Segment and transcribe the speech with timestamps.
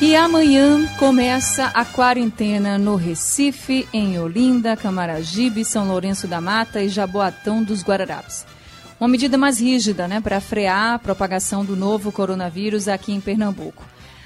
[0.00, 6.88] E amanhã começa a quarentena no Recife, em Olinda, Camaragibe, São Lourenço da Mata e
[6.88, 8.44] Jaboatão dos Guararapes.
[8.98, 13.84] Uma medida mais rígida né, para frear a propagação do novo coronavírus aqui em Pernambuco.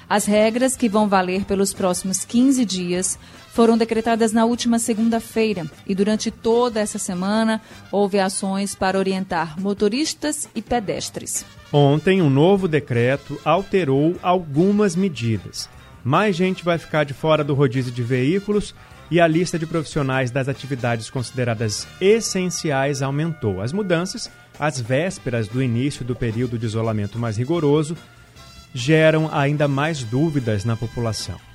[0.09, 3.19] As regras, que vão valer pelos próximos 15 dias,
[3.57, 7.59] foram decretadas na última segunda-feira e durante toda essa semana
[7.91, 11.43] houve ações para orientar motoristas e pedestres.
[11.73, 15.67] Ontem, um novo decreto alterou algumas medidas.
[16.03, 18.75] Mais gente vai ficar de fora do rodízio de veículos
[19.09, 23.59] e a lista de profissionais das atividades consideradas essenciais aumentou.
[23.59, 27.97] As mudanças, às vésperas do início do período de isolamento mais rigoroso,
[28.71, 31.46] geram ainda mais dúvidas na população.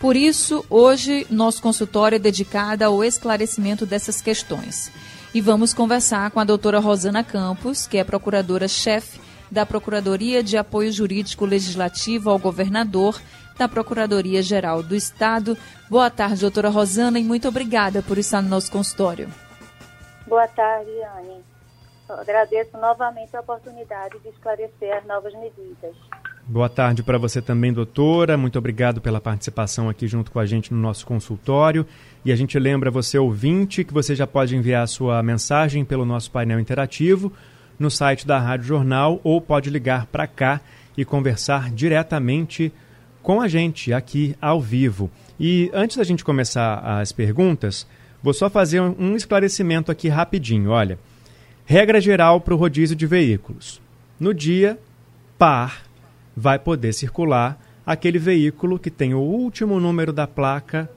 [0.00, 4.92] Por isso, hoje, nosso consultório é dedicado ao esclarecimento dessas questões.
[5.34, 10.92] E vamos conversar com a doutora Rosana Campos, que é procuradora-chefe da Procuradoria de Apoio
[10.92, 13.20] Jurídico Legislativo ao Governador
[13.58, 15.58] da Procuradoria-Geral do Estado.
[15.90, 19.28] Boa tarde, doutora Rosana, e muito obrigada por estar no nosso consultório.
[20.26, 21.42] Boa tarde, Anne.
[22.08, 25.96] agradeço novamente a oportunidade de esclarecer as novas medidas.
[26.50, 28.34] Boa tarde para você também, doutora.
[28.38, 31.84] Muito obrigado pela participação aqui junto com a gente no nosso consultório.
[32.24, 36.30] E a gente lembra você, ouvinte, que você já pode enviar sua mensagem pelo nosso
[36.30, 37.30] painel interativo
[37.78, 40.58] no site da Rádio Jornal ou pode ligar para cá
[40.96, 42.72] e conversar diretamente
[43.22, 45.10] com a gente aqui ao vivo.
[45.38, 47.86] E antes da gente começar as perguntas,
[48.22, 50.70] vou só fazer um esclarecimento aqui rapidinho.
[50.70, 50.98] Olha,
[51.66, 53.82] regra geral para o rodízio de veículos.
[54.18, 54.78] No dia
[55.38, 55.87] par,
[56.38, 60.88] vai poder circular aquele veículo que tem o último número da placa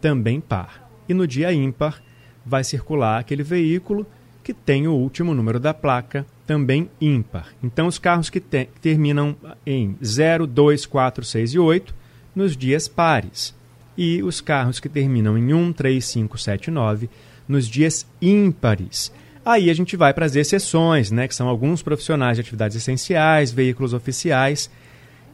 [0.00, 0.90] também par.
[1.06, 2.02] E no dia ímpar,
[2.44, 4.06] vai circular aquele veículo
[4.42, 7.48] que tem o último número da placa também ímpar.
[7.62, 9.36] Então, os carros que, te, terminam
[9.66, 11.94] em 0, 2, 4, 6 e 8
[12.34, 13.54] nos dias pares.
[13.98, 17.10] E os carros que terminam em 1, 3, 5, 7 e 9
[17.46, 19.12] nos dias ímpares.
[19.44, 23.52] Aí a gente vai para as exceções, né, que são alguns profissionais de atividades essenciais,
[23.52, 24.70] veículos oficiais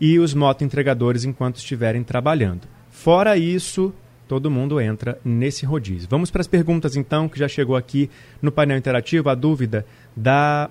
[0.02, 2.66] e os motoentregadores enquanto estiverem trabalhando.
[2.90, 3.94] Fora isso,
[4.26, 6.08] todo mundo entra nesse rodízio.
[6.10, 8.10] Vamos para as perguntas então, que já chegou aqui
[8.42, 9.86] no painel interativo, a dúvida
[10.16, 10.68] da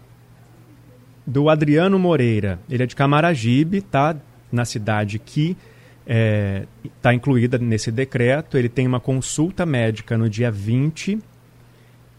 [1.26, 2.60] do Adriano Moreira.
[2.70, 4.18] Ele é de Camaragibe, tá
[4.52, 6.66] na cidade que está é,
[7.02, 8.58] tá incluída nesse decreto.
[8.58, 11.20] Ele tem uma consulta médica no dia 20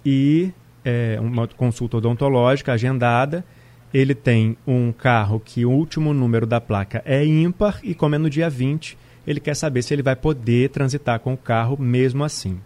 [0.03, 0.51] e
[0.83, 3.45] é, uma consulta odontológica agendada
[3.93, 8.19] ele tem um carro que o último número da placa é ímpar e como é
[8.19, 12.25] no dia 20, ele quer saber se ele vai poder transitar com o carro mesmo
[12.25, 12.61] assim.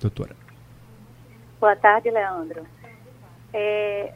[0.00, 0.36] Doutora.
[1.58, 2.66] Boa tarde, Leandro.
[3.52, 4.12] É,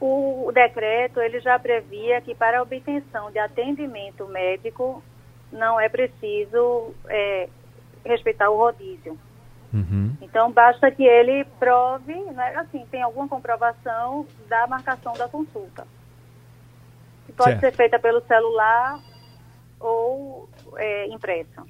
[0.00, 5.02] o, o decreto ele já previa que para obtenção de atendimento médico
[5.52, 7.48] não é preciso é,
[8.04, 9.18] respeitar o rodízio.
[9.72, 10.14] Uhum.
[10.20, 15.86] Então, basta que ele prove, né, assim, tem alguma comprovação da marcação da consulta.
[17.26, 17.60] Que pode certo.
[17.60, 19.00] ser feita pelo celular
[19.80, 21.64] ou é, impressa.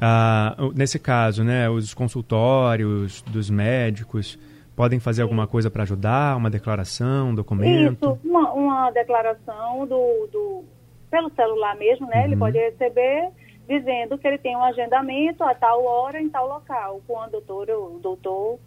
[0.00, 4.38] Ah, nesse caso, né, os consultórios dos médicos
[4.74, 5.22] podem fazer Sim.
[5.22, 6.36] alguma coisa para ajudar?
[6.36, 8.18] Uma declaração, um documento?
[8.18, 10.64] Isso, uma, uma declaração do, do,
[11.10, 12.18] pelo celular mesmo, né?
[12.18, 12.24] Uhum.
[12.24, 13.30] Ele pode receber
[13.68, 17.78] dizendo que ele tem um agendamento a tal hora em tal local com a doutora,
[17.78, 18.58] o doutor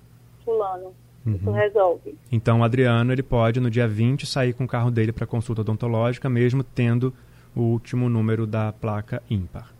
[0.43, 0.93] fulano.
[1.25, 1.35] Uhum.
[1.35, 2.17] Isso resolve.
[2.31, 5.61] Então, o Adriano, ele pode, no dia 20, sair com o carro dele para consulta
[5.61, 7.13] odontológica, mesmo tendo
[7.55, 9.73] o último número da placa ímpar.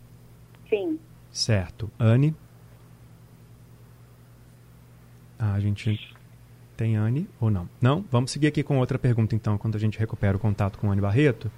[0.70, 1.00] Sim.
[1.32, 1.90] Certo.
[1.98, 2.36] Anne?
[5.40, 6.14] Ah, a gente
[6.76, 7.70] tem Anne ou não?
[7.80, 8.04] Não?
[8.12, 11.02] Vamos seguir aqui com outra pergunta, então, quando a gente recupera o contato com Anne
[11.02, 11.50] Barreto.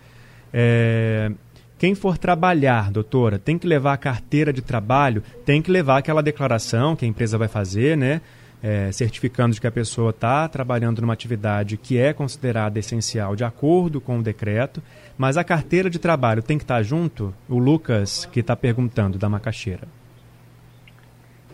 [0.53, 1.31] É,
[1.79, 6.21] quem for trabalhar, doutora, tem que levar a carteira de trabalho, tem que levar aquela
[6.21, 8.21] declaração que a empresa vai fazer, né?
[8.61, 13.45] É, certificando de que a pessoa está trabalhando numa atividade que é considerada essencial de
[13.45, 14.83] acordo com o decreto,
[15.17, 17.33] mas a carteira de trabalho tem que estar tá junto?
[17.47, 19.87] O Lucas que está perguntando da macaxeira.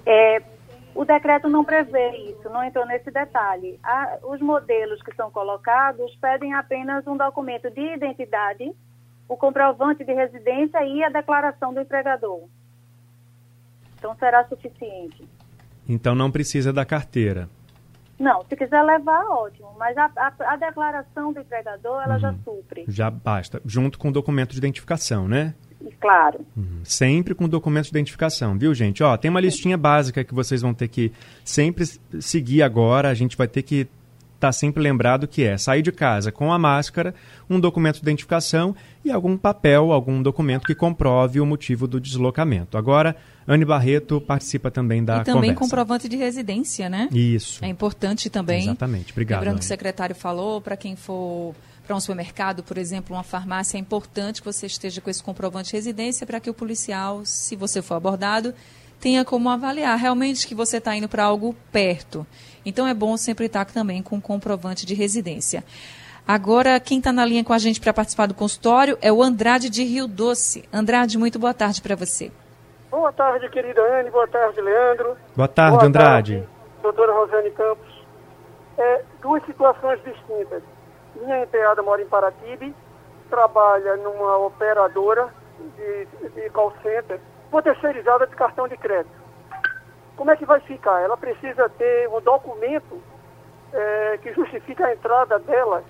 [0.03, 0.41] É,
[0.95, 3.79] o decreto não prevê isso, não entrou nesse detalhe.
[4.23, 8.73] os modelos que são colocados pedem apenas um documento de identidade
[9.27, 12.43] o comprovante de residência e a declaração do empregador.
[13.97, 15.27] Então será suficiente.
[15.87, 17.49] Então não precisa da carteira.
[18.19, 19.73] Não, se quiser levar, ótimo.
[19.77, 22.19] Mas a, a, a declaração do entregador, ela uhum.
[22.19, 22.85] já supre.
[22.87, 23.61] Já basta.
[23.65, 25.53] Junto com o documento de identificação, né?
[25.99, 26.45] Claro.
[26.55, 26.81] Uhum.
[26.83, 29.03] Sempre com documento de identificação, viu, gente?
[29.03, 31.11] Ó, tem uma listinha básica que vocês vão ter que
[31.43, 31.85] sempre
[32.19, 33.09] seguir agora.
[33.09, 33.87] A gente vai ter que
[34.45, 37.13] estar tá sempre lembrado que é sair de casa com a máscara,
[37.49, 42.77] um documento de identificação e algum papel, algum documento que comprove o motivo do deslocamento.
[42.77, 43.15] Agora,
[43.47, 45.59] Anne Barreto participa também da E também conversa.
[45.59, 47.09] comprovante de residência, né?
[47.11, 47.63] Isso.
[47.63, 48.63] É importante também.
[48.63, 49.11] Exatamente.
[49.11, 49.39] Obrigado.
[49.39, 49.59] Lembrando Anne.
[49.59, 51.55] que o secretário falou, para quem for
[51.85, 55.69] para um supermercado, por exemplo, uma farmácia, é importante que você esteja com esse comprovante
[55.69, 58.55] de residência para que o policial, se você for abordado,
[59.05, 62.25] tenha como avaliar realmente que você está indo para algo perto.
[62.65, 65.63] Então é bom sempre estar também com comprovante de residência.
[66.27, 69.69] Agora, quem está na linha com a gente para participar do consultório é o Andrade
[69.69, 70.67] de Rio Doce.
[70.73, 72.31] Andrade, muito boa tarde para você.
[72.89, 74.09] Boa tarde, querida Anne.
[74.09, 75.15] Boa tarde, Leandro.
[75.35, 76.37] Boa tarde, boa Andrade.
[76.37, 76.49] Tarde,
[76.81, 78.07] doutora Rosane Campos.
[78.75, 80.63] É, duas situações distintas.
[81.15, 82.73] Minha enteada mora em Paratibe,
[83.29, 85.29] trabalha numa operadora
[85.77, 87.19] de, de call center,
[87.51, 89.15] uma terceirizada de cartão de crédito.
[90.15, 91.01] Como é que vai ficar?
[91.01, 93.01] Ela precisa ter um documento
[93.73, 95.83] é, que justifique a entrada dela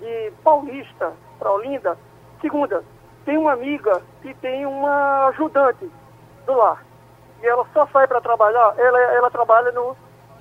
[0.00, 1.96] de Paulista para Olinda.
[2.40, 2.84] Segunda,
[3.24, 5.90] tem uma amiga que tem uma ajudante
[6.44, 6.84] do lar.
[7.42, 9.96] E ela só sai para trabalhar, ela, ela trabalha no,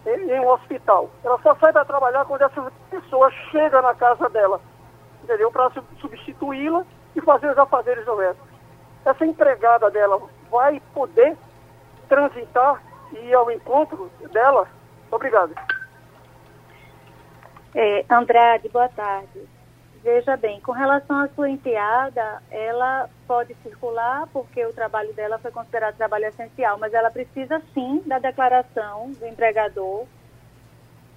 [0.06, 1.10] em, em um hospital.
[1.24, 4.60] Ela só sai para trabalhar quando essa pessoa chega na casa dela,
[5.24, 5.52] entendeu?
[5.52, 6.86] Para substituí-la
[7.16, 8.50] e fazer os afazeres domésticos.
[9.06, 10.22] Essa empregada dela
[10.52, 11.36] vai poder
[12.10, 12.84] transitar
[13.14, 14.68] e ir ao encontro dela?
[15.10, 15.56] Obrigado.
[17.74, 19.48] É, Andrade, boa tarde.
[20.04, 25.52] Veja bem, com relação à sua enteada, ela pode circular porque o trabalho dela foi
[25.52, 30.06] considerado trabalho essencial, mas ela precisa sim da declaração do empregador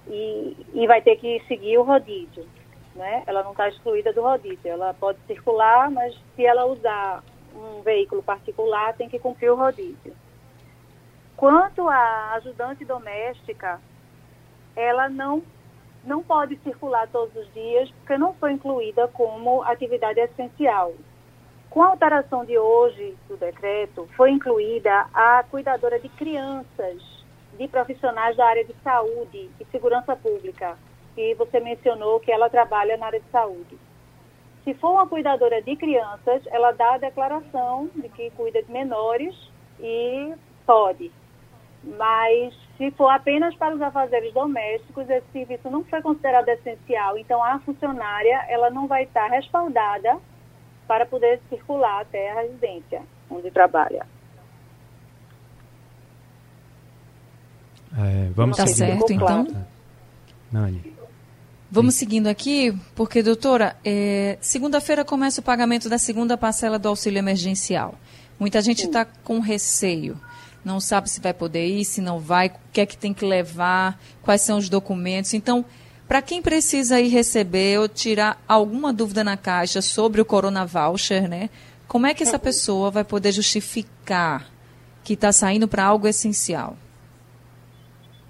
[0.07, 2.45] e, e vai ter que seguir o rodízio.
[2.93, 3.23] Né?
[3.25, 7.23] Ela não está excluída do rodízio, ela pode circular, mas se ela usar
[7.55, 10.13] um veículo particular, tem que cumprir o rodízio.
[11.37, 13.79] Quanto à ajudante doméstica,
[14.75, 15.41] ela não
[16.03, 20.93] não pode circular todos os dias porque não foi incluída como atividade essencial.
[21.69, 27.01] Com a alteração de hoje do decreto, foi incluída a cuidadora de crianças,
[27.57, 30.77] de profissionais da área de saúde e segurança pública,
[31.15, 33.77] que você mencionou que ela trabalha na área de saúde.
[34.65, 39.35] Se for uma cuidadora de crianças, ela dá a declaração de que cuida de menores
[39.79, 40.33] e
[40.65, 41.11] pode.
[41.83, 47.15] Mas se for apenas para os afazeres domésticos, esse serviço não foi considerado essencial.
[47.15, 50.17] Então, a funcionária ela não vai estar respaldada
[50.87, 54.05] para poder circular até a residência onde trabalha.
[57.97, 58.97] É, vamos tá seguir.
[58.97, 59.47] certo, então.
[60.51, 60.95] Nani.
[61.69, 67.19] Vamos seguindo aqui, porque, doutora, é, segunda-feira começa o pagamento da segunda parcela do auxílio
[67.19, 67.95] emergencial.
[68.39, 70.19] Muita gente está com receio
[70.65, 73.23] não sabe se vai poder ir, se não vai, o que é que tem que
[73.23, 75.35] levar, quais são os documentos.
[75.35, 75.63] Então,
[76.07, 81.29] para quem precisa ir receber ou tirar alguma dúvida na caixa sobre o Corona Voucher,
[81.29, 81.51] né?
[81.87, 84.49] Como é que essa pessoa vai poder justificar
[85.03, 86.75] que está saindo para algo essencial?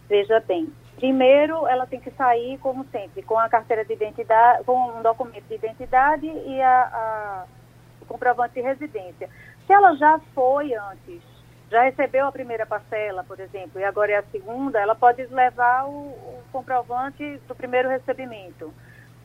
[0.10, 0.68] Veja bem,
[1.06, 5.44] primeiro ela tem que sair, como sempre, com a carteira de identidade, com um documento
[5.44, 7.46] de identidade e a, a,
[8.02, 9.30] o comprovante de residência.
[9.68, 11.22] Se ela já foi antes
[11.70, 15.88] já recebeu a primeira parcela, por exemplo, e agora é a segunda, ela pode levar
[15.88, 18.72] o, o comprovante do primeiro recebimento.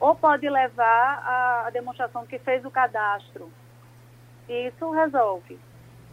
[0.01, 3.51] Ou pode levar a, a demonstração que fez o cadastro.
[4.49, 5.59] Isso resolve.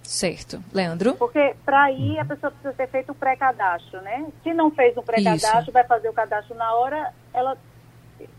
[0.08, 0.64] Certo.
[0.74, 1.16] Leandro?
[1.16, 4.26] Porque para ir a pessoa precisa ter feito o pré-cadastro, né?
[4.42, 7.58] Se não fez o pré-cadastro, vai fazer o cadastro na hora, ela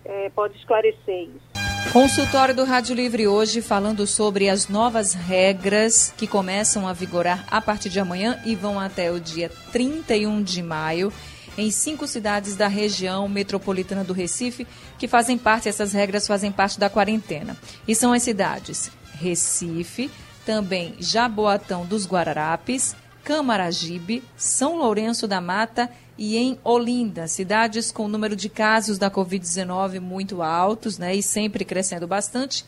[0.03, 1.93] é, pode esclarecer isso.
[1.93, 7.61] Consultório do Rádio Livre hoje falando sobre as novas regras que começam a vigorar a
[7.61, 11.13] partir de amanhã e vão até o dia 31 de maio
[11.59, 14.67] em cinco cidades da região metropolitana do Recife
[14.99, 17.55] que fazem parte, essas regras fazem parte da quarentena.
[17.87, 20.11] E são as cidades Recife,
[20.49, 28.35] também Jaboatão dos Guararapes, Camaragibe, São Lourenço da Mata e em Olinda, cidades com número
[28.35, 32.65] de casos da Covid-19 muito altos, né, e sempre crescendo bastante,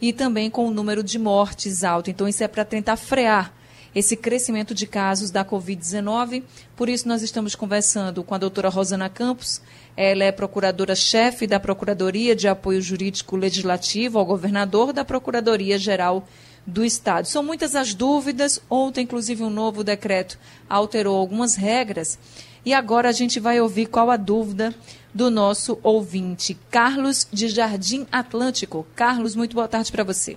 [0.00, 2.10] e também com o número de mortes alto.
[2.10, 3.54] Então, isso é para tentar frear
[3.94, 6.42] esse crescimento de casos da Covid-19.
[6.74, 9.62] Por isso, nós estamos conversando com a doutora Rosana Campos.
[9.96, 16.26] Ela é procuradora-chefe da Procuradoria de Apoio Jurídico Legislativo ao governador da Procuradoria-Geral
[16.66, 17.26] do Estado.
[17.26, 18.60] São muitas as dúvidas.
[18.68, 22.18] Ontem, inclusive, um novo decreto alterou algumas regras.
[22.64, 24.74] E agora a gente vai ouvir qual a dúvida
[25.14, 28.84] do nosso ouvinte, Carlos de Jardim Atlântico.
[28.94, 30.36] Carlos, muito boa tarde para você.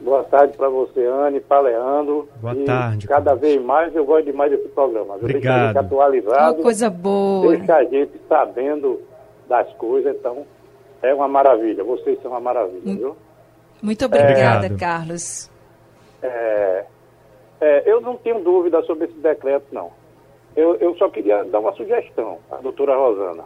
[0.00, 2.28] Boa tarde para você, Anne, para Leandro.
[2.40, 3.06] Boa e tarde.
[3.06, 5.14] Cada vez mais eu gosto demais desse programa.
[5.14, 5.72] Obrigado.
[5.72, 6.62] Deixa atualizado.
[6.62, 7.56] Coisa boa.
[7.56, 9.00] Deixa a gente sabendo
[9.48, 10.44] das coisas, então
[11.02, 11.84] é uma maravilha.
[11.84, 12.96] Vocês são uma maravilha, hum.
[12.96, 13.16] viu?
[13.84, 15.50] Muito obrigada, é, Carlos.
[16.22, 16.84] É,
[17.60, 19.92] é, eu não tenho dúvida sobre esse decreto, não.
[20.56, 23.44] Eu, eu só queria dar uma sugestão à doutora Rosana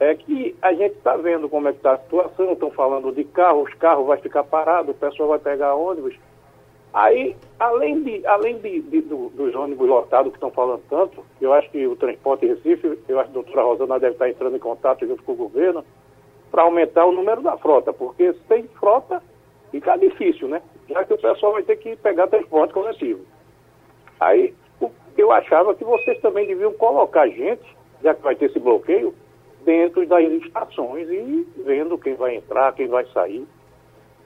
[0.00, 3.22] é que a gente está vendo como é que está a situação, estão falando de
[3.22, 6.16] carro, os carros vão ficar parados, o pessoal vai pegar ônibus.
[6.92, 11.52] Aí, além, de, além de, de do, dos ônibus lotados que estão falando tanto, eu
[11.52, 14.56] acho que o transporte em Recife, eu acho que a doutora Rosana deve estar entrando
[14.56, 15.84] em contato junto com o governo
[16.50, 19.22] para aumentar o número da frota, porque sem frota
[19.70, 20.62] fica difícil, né?
[20.88, 23.20] Já que o pessoal vai ter que pegar transporte coletivo.
[24.18, 24.54] Aí,
[25.16, 27.64] eu achava que vocês também deviam colocar gente,
[28.02, 29.14] já que vai ter esse bloqueio,
[29.64, 33.46] dentro das estações e vendo quem vai entrar, quem vai sair,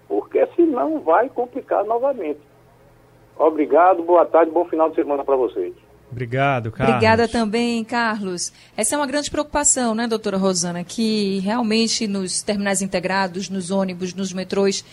[0.09, 2.41] porque senão vai complicar novamente.
[3.37, 5.75] Obrigado, boa tarde, bom final de semana para vocês.
[6.15, 6.95] Obrigado, Carlos.
[6.95, 8.53] Obrigada também, Carlos.
[8.77, 14.15] Essa é uma grande preocupação, né, doutora Rosana, que realmente nos terminais integrados, nos ônibus,
[14.15, 14.85] nos metrôs,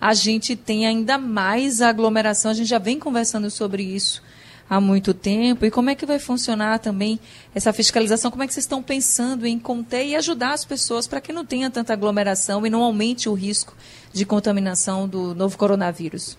[0.00, 2.52] a gente tem ainda mais aglomeração.
[2.52, 4.22] A gente já vem conversando sobre isso
[4.70, 5.66] há muito tempo.
[5.66, 7.18] E como é que vai funcionar também
[7.52, 8.30] essa fiscalização?
[8.30, 11.44] Como é que vocês estão pensando em conter e ajudar as pessoas para que não
[11.44, 13.74] tenha tanta aglomeração e não aumente o risco
[14.12, 16.38] de contaminação do novo coronavírus?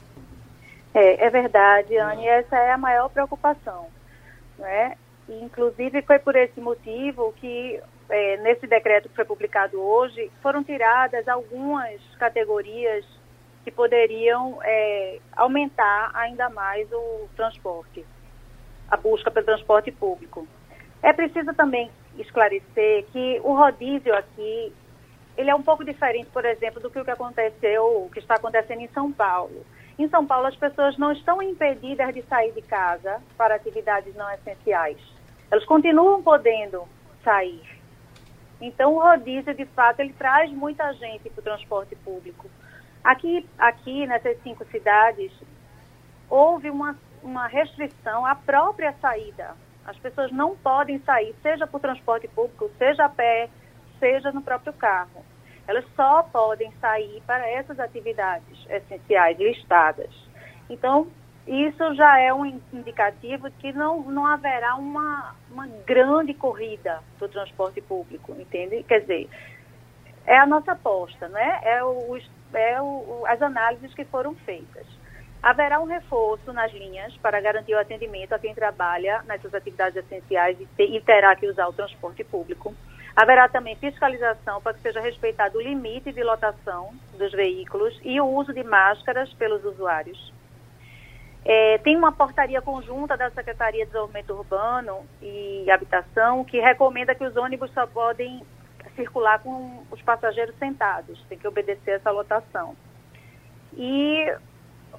[0.94, 3.99] É, é verdade, Anne, essa é a maior preocupação.
[4.60, 4.96] Né?
[5.28, 11.28] Inclusive, foi por esse motivo que, é, nesse decreto que foi publicado hoje, foram tiradas
[11.28, 13.06] algumas categorias
[13.64, 18.06] que poderiam é, aumentar ainda mais o transporte
[18.90, 20.48] a busca pelo transporte público.
[21.02, 24.74] É preciso também esclarecer que o rodízio aqui,
[25.38, 28.36] ele é um pouco diferente, por exemplo, do que o que aconteceu, o que está
[28.36, 29.64] acontecendo em São Paulo.
[30.00, 34.32] Em São Paulo, as pessoas não estão impedidas de sair de casa para atividades não
[34.32, 34.98] essenciais.
[35.52, 36.88] Elas continuam podendo
[37.24, 37.62] sair.
[38.62, 42.50] Então, o rodízio, de fato, ele traz muita gente para o transporte público.
[43.04, 45.32] Aqui, aqui, nessas cinco cidades,
[46.30, 49.56] houve uma uma restrição à própria saída.
[49.86, 53.50] As pessoas não podem sair, seja por transporte público, seja a pé,
[54.00, 55.24] seja no próprio carro.
[55.70, 60.10] Elas só podem sair para essas atividades essenciais listadas.
[60.68, 61.06] Então,
[61.46, 67.30] isso já é um indicativo de que não, não haverá uma, uma grande corrida do
[67.30, 68.82] transporte público, entende?
[68.82, 69.30] Quer dizer,
[70.26, 71.60] é a nossa aposta, né?
[71.62, 72.18] É, o,
[72.52, 74.88] é o, as análises que foram feitas.
[75.40, 80.58] Haverá um reforço nas linhas para garantir o atendimento a quem trabalha nessas atividades essenciais
[80.80, 82.74] e terá que usar o transporte público.
[83.20, 88.26] Haverá também fiscalização para que seja respeitado o limite de lotação dos veículos e o
[88.26, 90.34] uso de máscaras pelos usuários.
[91.44, 97.26] É, tem uma portaria conjunta da Secretaria de Desenvolvimento Urbano e Habitação que recomenda que
[97.26, 98.42] os ônibus só podem
[98.96, 102.74] circular com os passageiros sentados, tem que obedecer essa lotação.
[103.76, 104.34] E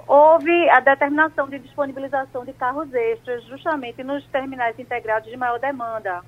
[0.06, 6.22] houve a determinação de disponibilização de carros extras justamente nos terminais integrados de maior demanda,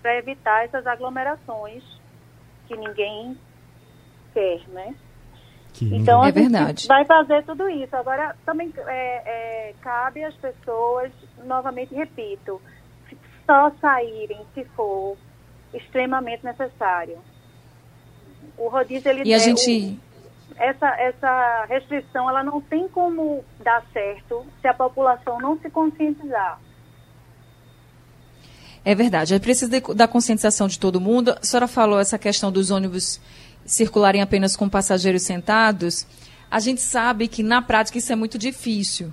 [0.00, 1.82] para evitar essas aglomerações
[2.66, 3.36] que ninguém
[4.32, 4.94] quer, né?
[5.72, 6.86] Que então, é verdade.
[6.86, 7.94] vai fazer tudo isso.
[7.94, 11.12] Agora, também é, é, cabe às pessoas,
[11.44, 12.60] novamente repito,
[13.46, 15.16] só saírem se for
[15.72, 17.18] extremamente necessário.
[18.56, 19.28] O rodízio, ele...
[19.28, 19.98] E a gente
[20.58, 26.58] essa, essa restrição ela não tem como dar certo se a população não se conscientizar.
[28.88, 31.32] É verdade, é preciso da conscientização de todo mundo.
[31.32, 33.20] A senhora falou essa questão dos ônibus
[33.66, 36.06] circularem apenas com passageiros sentados.
[36.50, 39.12] A gente sabe que na prática isso é muito difícil,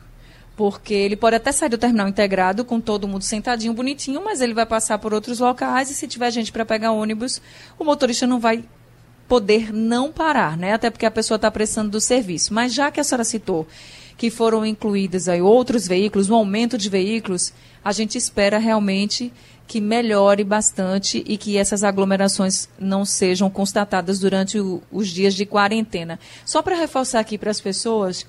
[0.55, 4.53] porque ele pode até sair do terminal integrado com todo mundo sentadinho, bonitinho, mas ele
[4.53, 7.41] vai passar por outros locais e se tiver gente para pegar ônibus,
[7.77, 8.63] o motorista não vai
[9.27, 10.72] poder não parar, né?
[10.72, 12.53] Até porque a pessoa está precisando do serviço.
[12.53, 13.67] Mas já que a senhora citou
[14.17, 17.53] que foram incluídos aí outros veículos, um aumento de veículos,
[17.84, 19.34] a gente espera realmente
[19.67, 25.45] que melhore bastante e que essas aglomerações não sejam constatadas durante o, os dias de
[25.45, 26.19] quarentena.
[26.45, 28.25] Só para reforçar aqui para as pessoas,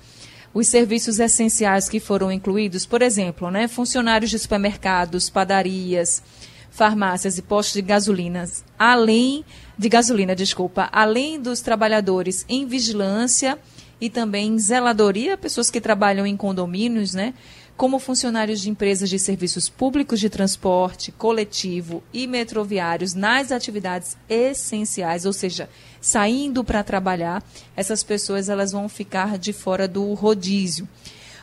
[0.53, 6.23] os serviços essenciais que foram incluídos, por exemplo, né, funcionários de supermercados, padarias,
[6.71, 9.45] farmácias e postos de gasolinas, além
[9.77, 13.57] de gasolina, desculpa, além dos trabalhadores em vigilância
[13.99, 17.33] e também zeladoria, pessoas que trabalham em condomínios, né?
[17.77, 25.25] Como funcionários de empresas de serviços públicos de transporte coletivo e metroviários nas atividades essenciais,
[25.25, 25.69] ou seja,
[26.01, 27.43] saindo para trabalhar,
[27.75, 30.89] essas pessoas elas vão ficar de fora do rodízio.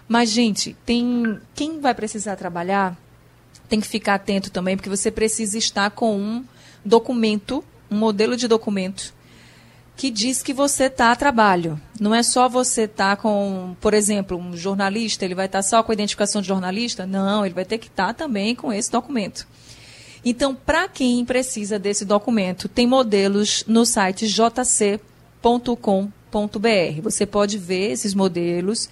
[0.08, 2.98] Mas gente, tem quem vai precisar trabalhar
[3.68, 6.44] tem que ficar atento também, porque você precisa estar com um
[6.84, 9.14] documento, um modelo de documento
[9.96, 11.80] que diz que você está a trabalho.
[12.00, 15.62] Não é só você estar tá com, por exemplo, um jornalista, ele vai estar tá
[15.62, 17.06] só com a identificação de jornalista?
[17.06, 19.46] Não, ele vai ter que estar tá também com esse documento.
[20.24, 25.00] Então, para quem precisa desse documento, tem modelos no site jc.com.br.
[27.02, 28.88] Você pode ver esses modelos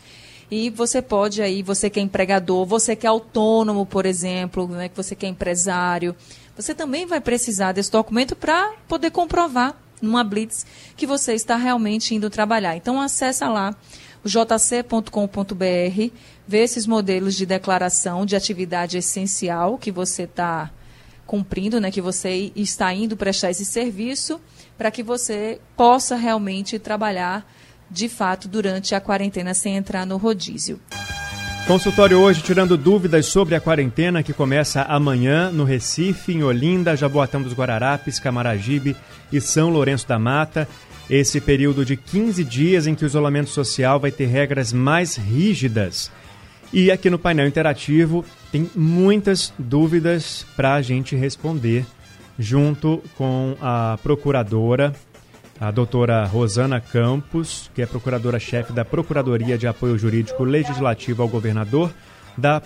[0.51, 4.91] e você pode aí, você que é empregador, você que é autônomo, por exemplo, né,
[4.91, 6.15] que você que é empresário,
[6.55, 10.67] você também vai precisar desse documento para poder comprovar numa blitz
[10.97, 12.77] que você está realmente indo trabalhar.
[12.77, 13.75] Então acessa lá
[14.25, 16.13] o jc.com.br,
[16.47, 20.71] vê esses modelos de declaração de atividade essencial que você está
[21.27, 24.41] cumprindo, né, que você está indo prestar esse serviço,
[24.77, 27.51] para que você possa realmente trabalhar
[27.91, 30.81] de fato durante a quarentena sem entrar no rodízio.
[31.67, 37.41] Consultório hoje tirando dúvidas sobre a quarentena que começa amanhã no Recife, em Olinda, Jaboatão
[37.41, 38.97] dos Guararapes, Camaragibe
[39.33, 40.69] e São Lourenço da Mata.
[41.09, 46.11] Esse período de 15 dias em que o isolamento social vai ter regras mais rígidas.
[46.73, 51.87] E aqui no painel interativo tem muitas dúvidas para a gente responder,
[52.39, 54.93] junto com a procuradora
[55.63, 61.95] a doutora Rosana Campos, que é procuradora-chefe da Procuradoria de Apoio Jurídico Legislativo ao Governador
[62.37, 62.61] da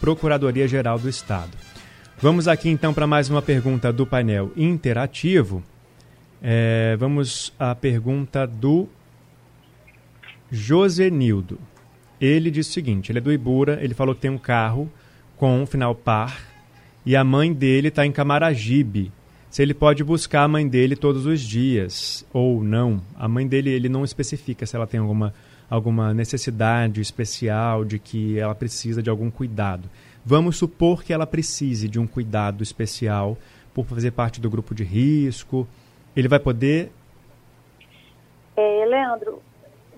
[0.00, 1.50] Procuradoria-Geral do Estado.
[2.22, 5.64] Vamos aqui então para mais uma pergunta do painel interativo.
[6.40, 8.88] É, vamos à pergunta do
[10.48, 11.58] Josenildo.
[12.20, 14.88] Ele diz o seguinte: ele é do Ibura, ele falou que tem um carro
[15.36, 16.38] com um final par
[17.04, 19.10] e a mãe dele está em Camaragibe
[19.50, 23.00] se ele pode buscar a mãe dele todos os dias ou não.
[23.16, 25.32] A mãe dele ele não especifica se ela tem alguma,
[25.70, 29.88] alguma necessidade especial de que ela precisa de algum cuidado.
[30.24, 33.38] Vamos supor que ela precise de um cuidado especial
[33.72, 35.66] por fazer parte do grupo de risco.
[36.14, 36.92] Ele vai poder.
[38.56, 39.40] É, Leandro,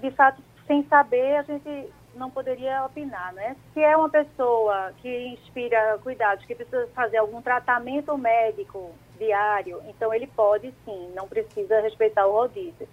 [0.00, 3.56] de fato, sem saber, a gente não poderia opinar, né?
[3.74, 10.12] Se é uma pessoa que inspira cuidados, que precisa fazer algum tratamento médico diário, então
[10.12, 12.88] ele pode sim, não precisa respeitar o rodízio.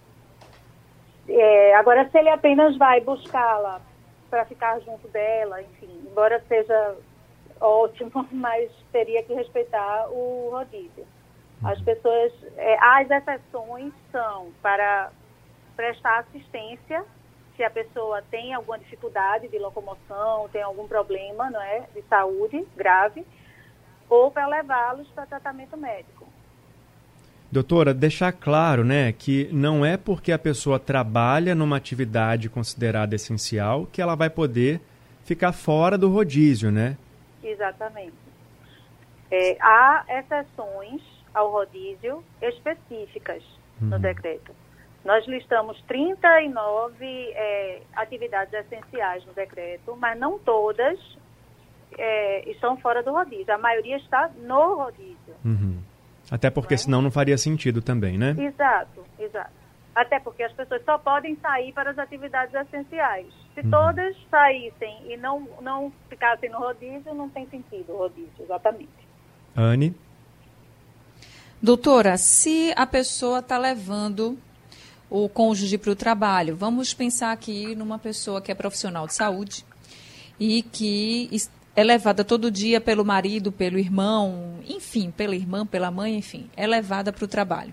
[1.27, 3.81] É, agora, se ele apenas vai buscá-la
[4.29, 6.95] para ficar junto dela, enfim, embora seja
[7.59, 11.07] ótimo, mas teria que respeitar o rodízio.
[11.63, 15.09] As pessoas, é, as exceções são para
[15.75, 17.03] prestar assistência
[17.55, 22.63] se a pessoa tem alguma dificuldade de locomoção, tem algum problema não é, de saúde
[22.75, 23.25] grave,
[24.09, 26.27] ou para levá-los para tratamento médico.
[27.49, 33.85] Doutora, deixar claro né, que não é porque a pessoa trabalha numa atividade considerada essencial
[33.85, 34.81] que ela vai poder
[35.23, 36.97] ficar fora do rodízio, né?
[37.41, 38.13] Exatamente.
[39.31, 41.01] É, há exceções
[41.33, 43.43] ao rodízio específicas
[43.81, 43.89] uhum.
[43.89, 44.51] no decreto.
[45.05, 50.99] Nós listamos 39 é, atividades essenciais no decreto, mas não todas
[51.97, 53.53] é, estão fora do rodízio.
[53.53, 55.35] A maioria está no rodízio.
[55.45, 55.77] Uhum.
[56.29, 56.77] Até porque é?
[56.77, 58.35] senão não faria sentido também, né?
[58.37, 59.51] Exato, exato.
[59.95, 63.27] Até porque as pessoas só podem sair para as atividades essenciais.
[63.55, 63.71] Se uhum.
[63.71, 69.07] todas saíssem e não, não ficassem no rodízio, não tem sentido o rodízio, exatamente.
[69.55, 69.95] Anne?
[71.59, 74.37] Doutora, se a pessoa está levando
[75.09, 76.55] o cônjuge para o trabalho.
[76.55, 79.65] Vamos pensar aqui numa pessoa que é profissional de saúde
[80.39, 81.29] e que
[81.77, 86.65] é levada todo dia pelo marido, pelo irmão, enfim, pela irmã, pela mãe, enfim, é
[86.65, 87.71] levada para o trabalho.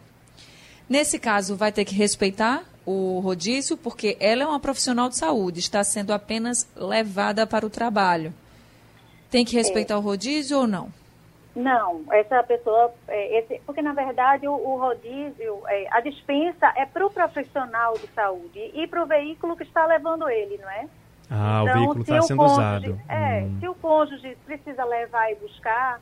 [0.86, 5.60] Nesse caso, vai ter que respeitar o rodízio, porque ela é uma profissional de saúde,
[5.60, 8.34] está sendo apenas levada para o trabalho.
[9.30, 9.96] Tem que respeitar é.
[9.96, 10.92] o rodízio ou não?
[11.56, 16.84] Não, essa pessoa, é, esse, porque na verdade o, o rodízio, é, a dispensa é
[16.84, 20.86] para o profissional de saúde e para o veículo que está levando ele, não é?
[21.34, 23.00] Ah, então, o veículo está sendo cônjuge, usado.
[23.08, 23.56] É, hum.
[23.60, 26.00] se o cônjuge precisa levar e buscar,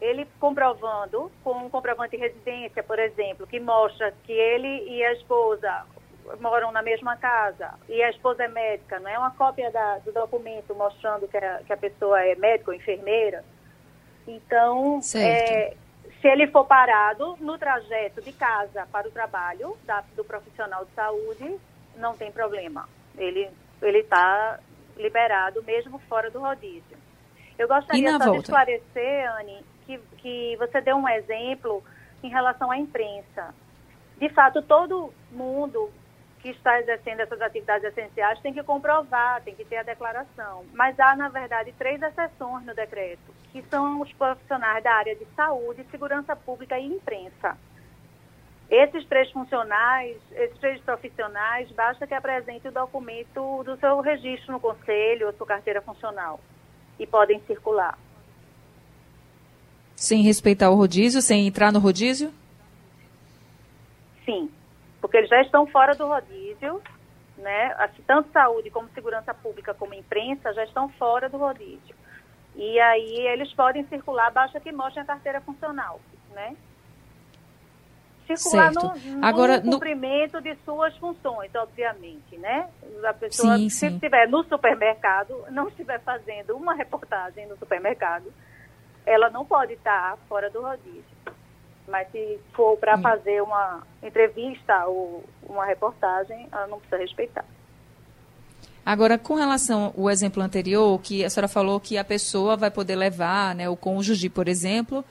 [0.00, 5.12] ele comprovando, com um comprovante de residência, por exemplo, que mostra que ele e a
[5.12, 5.84] esposa
[6.40, 10.12] moram na mesma casa e a esposa é médica, não é uma cópia da, do
[10.12, 13.44] documento mostrando que a, que a pessoa é médica ou enfermeira,
[14.26, 15.74] então, é,
[16.20, 20.92] se ele for parado no trajeto de casa para o trabalho da, do profissional de
[20.92, 21.56] saúde,
[21.96, 22.88] não tem problema.
[23.18, 23.50] Ele
[23.82, 24.60] ele está
[24.96, 26.96] liberado mesmo fora do rodízio.
[27.58, 28.32] Eu gostaria só volta?
[28.32, 31.82] de esclarecer, Anne, que, que você deu um exemplo
[32.22, 33.54] em relação à imprensa.
[34.18, 35.90] De fato, todo mundo
[36.40, 40.64] que está exercendo essas atividades essenciais tem que comprovar, tem que ter a declaração.
[40.72, 45.24] Mas há, na verdade, três exceções no decreto, que são os profissionais da área de
[45.36, 47.56] saúde, segurança pública e imprensa.
[48.70, 54.60] Esses três funcionais, esses três profissionais, basta que apresente o documento do seu registro no
[54.60, 56.40] conselho, a sua carteira funcional,
[56.98, 57.98] e podem circular.
[59.94, 62.32] Sem respeitar o rodízio, sem entrar no rodízio?
[64.24, 64.50] Sim,
[65.00, 66.80] porque eles já estão fora do rodízio,
[67.36, 67.74] né?
[67.78, 71.94] Assim, tanto saúde como segurança pública como imprensa já estão fora do rodízio.
[72.56, 76.00] E aí eles podem circular, basta que mostrem a carteira funcional,
[76.32, 76.56] né?
[78.26, 80.42] Circular no, no Agora, cumprimento no...
[80.42, 82.68] de suas funções, obviamente, né?
[83.04, 88.32] A pessoa, sim, se estiver no supermercado, não estiver fazendo uma reportagem no supermercado,
[89.04, 91.04] ela não pode estar fora do rodízio.
[91.88, 97.44] Mas se for para fazer uma entrevista ou uma reportagem, ela não precisa respeitar.
[98.84, 102.96] Agora, com relação ao exemplo anterior, que a senhora falou que a pessoa vai poder
[102.96, 105.04] levar, né, o cônjuge, por exemplo,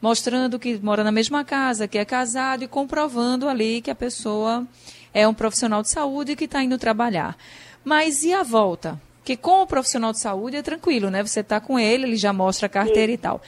[0.00, 4.66] mostrando que mora na mesma casa, que é casado e comprovando ali que a pessoa
[5.12, 7.36] é um profissional de saúde e que está indo trabalhar.
[7.84, 9.00] Mas e a volta?
[9.18, 11.22] Porque com o profissional de saúde é tranquilo, né?
[11.22, 13.14] Você está com ele, ele já mostra a carteira Sim.
[13.14, 13.40] e tal.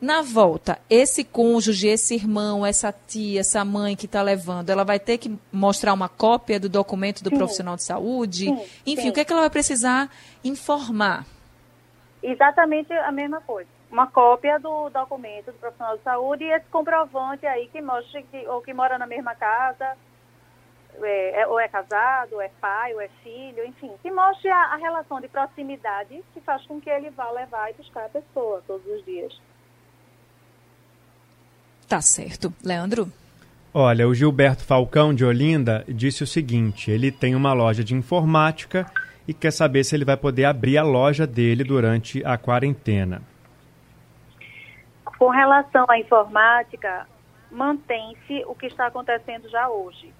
[0.00, 4.98] Na volta, esse cônjuge, esse irmão, essa tia, essa mãe que está levando, ela vai
[4.98, 7.36] ter que mostrar uma cópia do documento do Sim.
[7.36, 8.46] profissional de saúde?
[8.46, 8.64] Sim.
[8.86, 10.10] Enfim, o que, é que ela vai precisar
[10.42, 11.26] informar?
[12.22, 17.46] Exatamente a mesma coisa uma cópia do documento do profissional de saúde e esse comprovante
[17.46, 19.96] aí que mostre que, ou que mora na mesma casa,
[21.02, 24.74] é, é, ou é casado, ou é pai, ou é filho, enfim, que mostre a,
[24.74, 28.62] a, relação de proximidade que faz com que ele vá levar e buscar a pessoa
[28.66, 29.40] todos os dias.
[31.88, 32.52] Tá certo.
[32.64, 33.10] Leandro?
[33.74, 38.90] Olha, o Gilberto Falcão de Olinda disse o seguinte: ele tem uma loja de informática
[39.26, 43.22] e quer saber se ele vai poder abrir a loja dele durante a quarentena.
[45.20, 47.06] Com relação à informática,
[47.50, 50.10] mantém-se o que está acontecendo já hoje,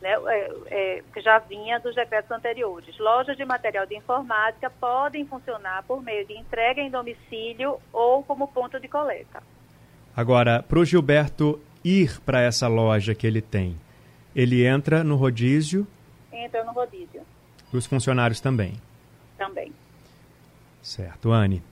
[0.00, 2.98] né, é, é, que já vinha dos decretos anteriores.
[2.98, 8.48] Lojas de material de informática podem funcionar por meio de entrega em domicílio ou como
[8.48, 9.42] ponto de coleta.
[10.16, 13.78] Agora, para o Gilberto ir para essa loja que ele tem,
[14.34, 15.86] ele entra no rodízio?
[16.32, 17.20] Entra no rodízio.
[17.70, 18.80] E os funcionários também?
[19.36, 19.70] Também.
[20.80, 21.30] Certo.
[21.30, 21.62] Anne?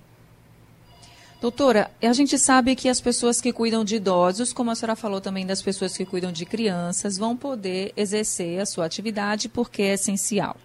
[1.41, 5.21] Doutora, a gente sabe que as pessoas que cuidam de idosos, como a senhora falou
[5.21, 9.95] também das pessoas que cuidam de crianças, vão poder exercer a sua atividade porque é
[9.95, 10.57] essencial.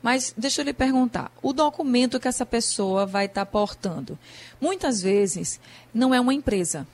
[0.00, 4.16] Mas deixa eu lhe perguntar, o documento que essa pessoa vai estar portando,
[4.60, 5.58] muitas vezes
[5.92, 6.86] não é uma empresa.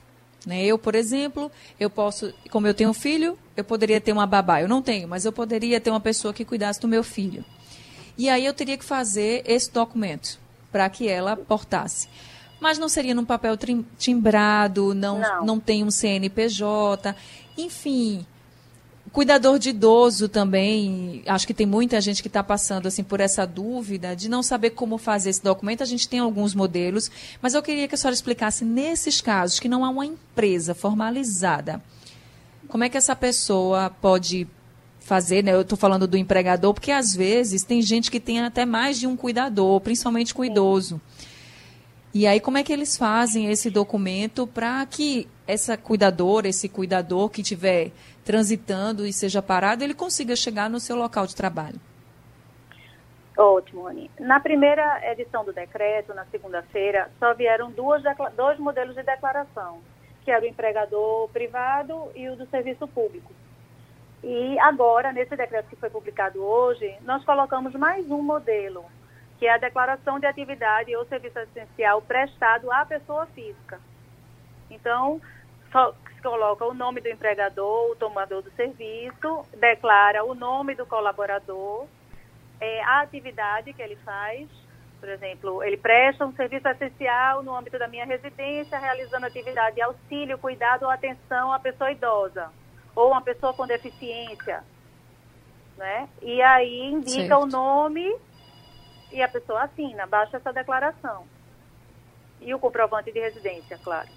[0.47, 0.64] Né?
[0.64, 4.62] Eu, por exemplo, eu posso, como eu tenho filho, eu poderia ter uma babá.
[4.62, 7.45] Eu não tenho, mas eu poderia ter uma pessoa que cuidasse do meu filho.
[8.17, 10.38] E aí eu teria que fazer esse documento
[10.73, 12.09] para que ela portasse
[12.61, 13.57] mas não seria num papel
[13.99, 15.45] timbrado, não, não.
[15.45, 17.14] não tem um CNPJ,
[17.57, 18.25] enfim.
[19.12, 23.47] Cuidador de idoso também, acho que tem muita gente que está passando assim por essa
[23.47, 25.83] dúvida de não saber como fazer esse documento.
[25.83, 29.69] A gente tem alguns modelos, mas eu queria que a senhora explicasse nesses casos que
[29.69, 31.81] não há uma empresa formalizada.
[32.67, 34.49] Como é que essa pessoa pode
[35.05, 35.53] fazer, né?
[35.53, 39.07] Eu estou falando do empregador, porque às vezes tem gente que tem até mais de
[39.07, 41.01] um cuidador, principalmente com idoso.
[42.14, 47.29] E aí, como é que eles fazem esse documento para que essa cuidadora, esse cuidador
[47.29, 47.90] que estiver
[48.24, 51.81] transitando e seja parado, ele consiga chegar no seu local de trabalho?
[53.37, 54.09] Ótimo, Anny.
[54.20, 58.00] Na primeira edição do decreto, na segunda-feira, só vieram duas,
[58.37, 59.81] dois modelos de declaração,
[60.24, 63.33] que era o empregador privado e o do serviço público.
[64.22, 68.85] E agora, nesse decreto que foi publicado hoje, nós colocamos mais um modelo,
[69.38, 73.81] que é a declaração de atividade ou serviço essencial prestado à pessoa física.
[74.70, 75.20] Então,
[75.70, 80.87] só se coloca o nome do empregador, o tomador do serviço, declara o nome do
[80.87, 81.87] colaborador,
[82.61, 84.49] é, a atividade que ele faz,
[85.05, 89.83] por exemplo, ele presta um serviço essencial no âmbito da minha residência, realizando atividade de
[89.83, 92.51] auxílio, cuidado ou atenção à pessoa idosa
[92.97, 94.64] ou uma pessoa com deficiência,
[95.77, 96.09] né?
[96.23, 97.42] E aí indica certo.
[97.42, 98.16] o nome
[99.14, 101.24] e a pessoa assina, baixa essa declaração.
[102.40, 104.09] E o comprovante de residência, claro.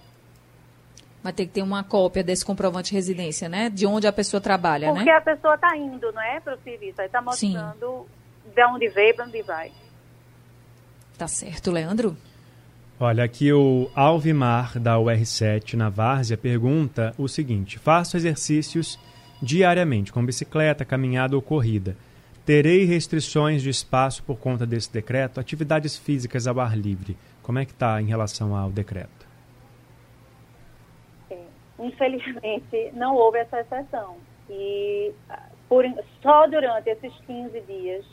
[1.23, 3.69] Mas tem que ter uma cópia desse comprovante de residência, né?
[3.69, 5.13] De onde a pessoa trabalha, Porque né?
[5.13, 6.39] Porque a pessoa está indo, não é?
[6.39, 6.99] Para o serviço.
[6.99, 8.07] Aí está mostrando
[8.45, 8.53] Sim.
[8.53, 9.71] de onde veio, para onde vai.
[11.17, 12.17] Tá certo, Leandro.
[12.99, 18.99] Olha, aqui o Alvimar, da UR7, na Várzea, pergunta o seguinte: faço exercícios
[19.41, 21.95] diariamente, com bicicleta, caminhada ou corrida.
[22.47, 25.37] Terei restrições de espaço por conta desse decreto?
[25.37, 29.27] Atividades físicas ao ar livre, como é que está em relação ao decreto?
[31.77, 34.15] Infelizmente, não houve essa exceção.
[34.49, 35.11] E
[35.67, 35.83] por,
[36.21, 38.05] só durante esses 15 dias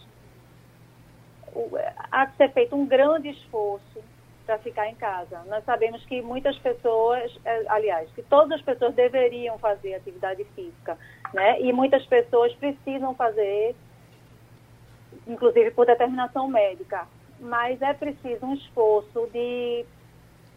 [2.10, 4.02] há que ser feito um grande esforço
[4.44, 5.44] para ficar em casa.
[5.46, 10.98] Nós sabemos que muitas pessoas, é, aliás, que todas as pessoas deveriam fazer atividade física,
[11.32, 11.60] né?
[11.60, 13.76] E muitas pessoas precisam fazer,
[15.26, 17.06] inclusive por determinação médica.
[17.40, 19.84] Mas é preciso um esforço de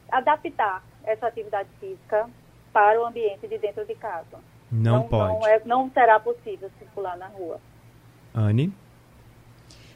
[0.09, 2.29] adaptar essa atividade física
[2.71, 4.37] para o ambiente de dentro de casa.
[4.71, 5.33] Não, não pode.
[5.33, 7.59] Não, é, não será possível circular na rua.
[8.33, 8.73] Anne?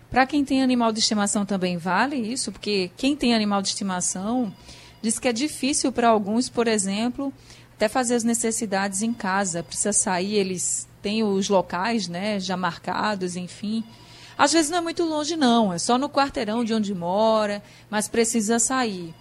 [0.10, 4.54] Para quem tem animal de estimação também vale isso, porque quem tem animal de estimação
[5.02, 7.34] diz que é difícil para alguns, por exemplo,
[7.76, 9.64] até fazer as necessidades em casa.
[9.64, 13.84] Precisa sair, eles têm os locais, né, já marcados, enfim.
[14.42, 18.08] Às vezes não é muito longe, não, é só no quarteirão de onde mora, mas
[18.08, 19.14] precisa sair.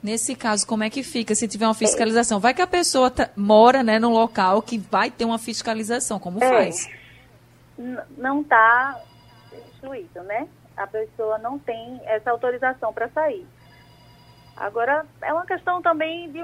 [0.00, 2.38] Nesse caso, como é que fica se tiver uma fiscalização?
[2.38, 6.38] Vai que a pessoa tá, mora né, num local que vai ter uma fiscalização, como
[6.40, 6.88] é, faz?
[8.16, 9.00] Não está
[9.66, 10.46] excluído, né?
[10.76, 13.44] A pessoa não tem essa autorização para sair.
[14.56, 16.40] Agora, é uma questão também de,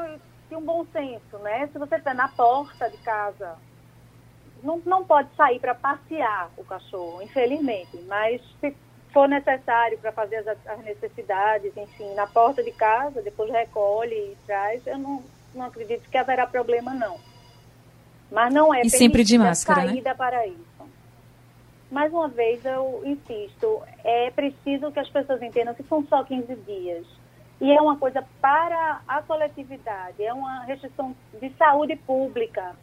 [0.49, 1.69] de, um bom senso, né?
[1.73, 3.55] Se você está na porta de casa,
[4.63, 8.75] não, não pode sair para passear o cachorro, infelizmente, mas se
[9.13, 14.37] for necessário para fazer as, as, necessidades, enfim, na porta de casa, depois recolhe e
[14.47, 15.23] traz, eu não,
[15.55, 17.19] não acredito que haverá problema, não.
[18.31, 19.89] Mas não é e sempre de máscara, né?
[19.89, 20.17] saída né?
[20.17, 20.69] para isso
[21.91, 26.55] mais uma vez, eu insisto, é preciso que as pessoas entendam que são só 15
[26.57, 27.07] dias.
[27.61, 32.77] E é uma coisa para a coletividade, é uma restrição de saúde pública,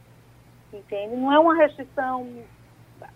[0.75, 1.15] entende?
[1.15, 2.27] Não é uma restrição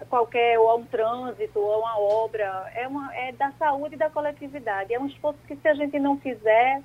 [0.10, 4.10] qualquer, ou a um trânsito, ou a uma obra, é, uma, é da saúde da
[4.10, 4.94] coletividade.
[4.94, 6.82] É um esforço que se a gente não fizer,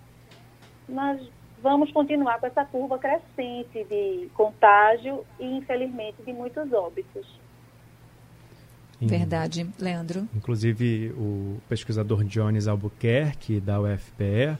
[0.89, 1.21] nós
[1.63, 7.27] vamos continuar com essa curva crescente de contágio e, infelizmente, de muitos óbitos.
[9.01, 10.29] Verdade, Leandro.
[10.35, 14.57] Inclusive, o pesquisador Jones Albuquerque, da UFPE,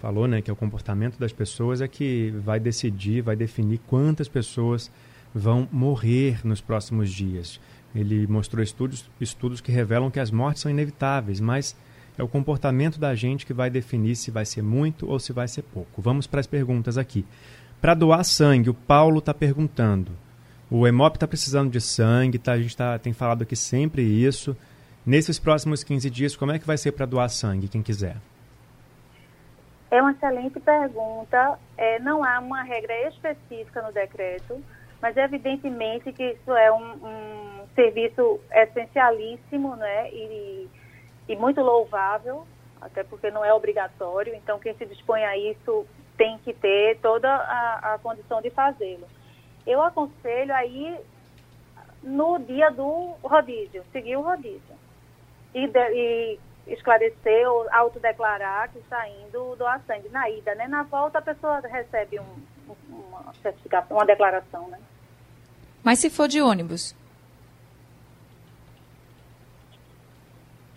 [0.00, 4.90] falou né, que o comportamento das pessoas é que vai decidir, vai definir quantas pessoas
[5.36, 7.60] vão morrer nos próximos dias.
[7.94, 11.76] Ele mostrou estudos, estudos que revelam que as mortes são inevitáveis, mas
[12.16, 15.46] é o comportamento da gente que vai definir se vai ser muito ou se vai
[15.46, 16.00] ser pouco.
[16.00, 17.24] Vamos para as perguntas aqui.
[17.80, 20.12] Para doar sangue, o Paulo está perguntando:
[20.70, 22.52] o EMOP está precisando de sangue, tá?
[22.52, 24.56] a gente tá, tem falado aqui sempre isso.
[25.04, 28.16] Nesses próximos 15 dias, como é que vai ser para doar sangue, quem quiser?
[29.90, 31.58] É uma excelente pergunta.
[31.76, 34.60] É, não há uma regra específica no decreto,
[35.06, 40.10] mas evidentemente que isso é um, um serviço essencialíssimo né?
[40.10, 40.68] e,
[41.28, 42.46] e muito louvável,
[42.80, 44.34] até porque não é obrigatório.
[44.34, 49.06] Então, quem se dispõe a isso tem que ter toda a, a condição de fazê-lo
[49.66, 50.98] eu aconselho aí
[52.02, 54.76] no dia do rodízio, seguir o rodízio.
[55.52, 60.68] E, de, e esclarecer ou autodeclarar que está indo doar sangue na ida, né?
[60.68, 64.78] Na volta a pessoa recebe um, uma certificação, uma declaração, né?
[65.86, 66.96] Mas se for de ônibus?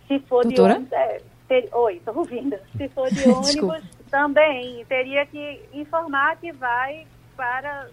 [0.07, 0.73] Se for Doutora?
[0.73, 2.55] de ônibus, é, ter, oi, estou ouvindo.
[2.77, 7.89] Se for de ônibus, também teria que informar que vai para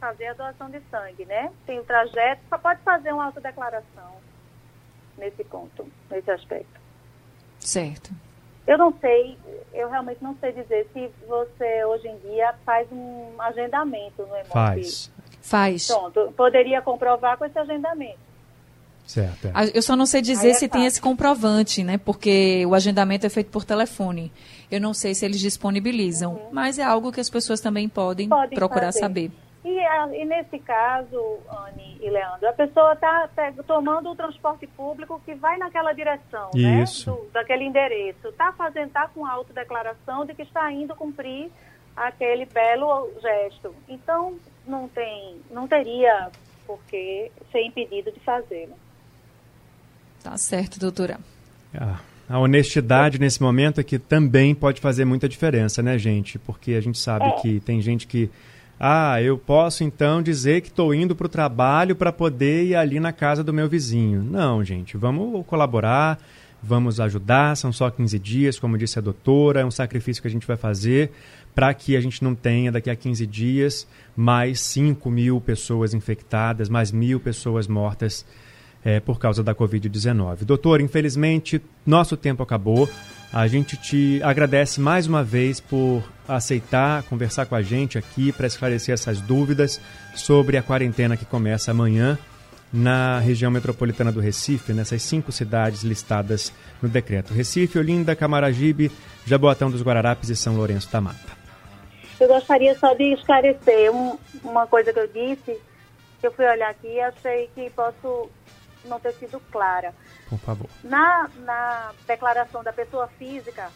[0.00, 1.52] fazer a doação de sangue, né?
[1.66, 4.16] Tem o trajeto, só pode fazer uma autodeclaração
[5.18, 6.80] nesse ponto, nesse aspecto.
[7.58, 8.10] Certo.
[8.66, 9.36] Eu não sei,
[9.74, 14.48] eu realmente não sei dizer se você hoje em dia faz um agendamento no EMOP.
[14.48, 15.12] Faz.
[15.48, 15.86] Faz.
[15.86, 18.18] Pronto, poderia comprovar com esse agendamento.
[19.06, 19.46] Certo.
[19.46, 19.52] É.
[19.74, 20.68] Eu só não sei dizer é se fácil.
[20.68, 21.96] tem esse comprovante, né?
[21.96, 24.30] Porque o agendamento é feito por telefone.
[24.70, 26.48] Eu não sei se eles disponibilizam, uhum.
[26.52, 29.00] mas é algo que as pessoas também podem, podem procurar fazer.
[29.00, 29.30] saber.
[29.64, 33.28] E, a, e, nesse caso, Anne e Leandro, a pessoa está
[33.66, 36.82] tomando o transporte público que vai naquela direção, né?
[36.82, 37.10] Isso.
[37.10, 37.16] né?
[37.16, 38.28] Do, daquele endereço.
[38.28, 41.50] Está fazendo, tá com autodeclaração de que está indo cumprir
[41.96, 43.74] aquele belo gesto.
[43.88, 44.36] Então,
[44.68, 46.30] não tem, não teria
[46.66, 48.74] por que ser impedido de fazê-lo.
[50.22, 51.18] Tá certo, doutora.
[51.74, 56.38] Ah, a honestidade nesse momento é que também pode fazer muita diferença, né, gente?
[56.38, 57.30] Porque a gente sabe é.
[57.40, 58.30] que tem gente que
[58.78, 63.00] Ah, eu posso então dizer que estou indo para o trabalho para poder ir ali
[63.00, 64.22] na casa do meu vizinho.
[64.22, 66.18] Não, gente, vamos colaborar,
[66.62, 67.56] vamos ajudar.
[67.56, 70.56] São só 15 dias, como disse a doutora, é um sacrifício que a gente vai
[70.56, 71.10] fazer
[71.58, 73.84] para que a gente não tenha daqui a 15 dias
[74.16, 78.24] mais 5 mil pessoas infectadas, mais mil pessoas mortas
[78.84, 80.44] é, por causa da Covid-19.
[80.44, 82.88] Doutor, infelizmente, nosso tempo acabou.
[83.32, 88.46] A gente te agradece mais uma vez por aceitar conversar com a gente aqui para
[88.46, 89.80] esclarecer essas dúvidas
[90.14, 92.16] sobre a quarentena que começa amanhã
[92.72, 98.92] na região metropolitana do Recife, nessas cinco cidades listadas no decreto: Recife, Olinda, Camaragibe,
[99.26, 101.37] Jaboatão dos Guararapes e São Lourenço da Mata.
[102.20, 105.60] Eu gostaria só de esclarecer um, uma coisa que eu disse,
[106.20, 108.28] que eu fui olhar aqui e achei que posso
[108.84, 109.94] não ter sido clara.
[110.28, 110.68] Por favor.
[110.82, 113.70] Na, na declaração da pessoa física,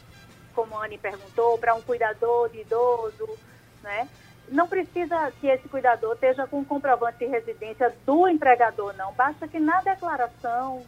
[0.54, 3.28] como a Anne perguntou, para um cuidador de idoso,
[3.82, 4.08] né?
[4.48, 9.12] Não precisa que esse cuidador esteja com um comprovante de residência do empregador, não.
[9.12, 10.84] Basta que na declaração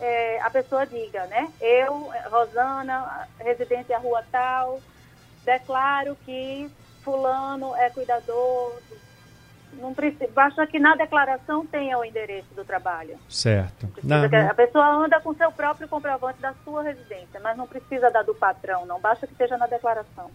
[0.00, 1.50] é, a pessoa diga, né?
[1.60, 4.80] Eu, Rosana, residência rua tal,
[5.46, 6.70] declaro que
[7.02, 8.74] fulano é cuidador
[9.80, 13.18] não precisa, basta que na declaração tenha o endereço do trabalho.
[13.28, 13.88] Certo.
[14.02, 18.22] Não, a pessoa anda com seu próprio comprovante da sua residência, mas não precisa da
[18.22, 19.00] do patrão, não.
[19.00, 20.30] Basta que esteja na declaração.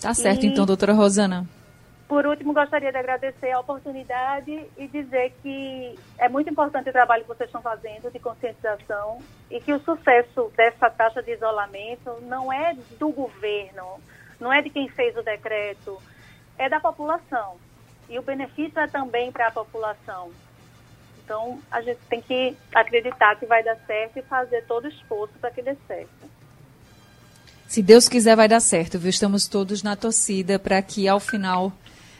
[0.00, 1.46] Tá certo, e, então, doutora Rosana.
[2.12, 7.22] Por último, gostaria de agradecer a oportunidade e dizer que é muito importante o trabalho
[7.22, 12.52] que vocês estão fazendo de conscientização e que o sucesso dessa taxa de isolamento não
[12.52, 13.98] é do governo,
[14.38, 15.98] não é de quem fez o decreto,
[16.58, 17.56] é da população.
[18.10, 20.32] E o benefício é também para a população.
[21.24, 25.32] Então, a gente tem que acreditar que vai dar certo e fazer todo o esforço
[25.40, 26.30] para que dê certo.
[27.66, 29.08] Se Deus quiser, vai dar certo, viu?
[29.08, 31.72] Estamos todos na torcida para que, ao final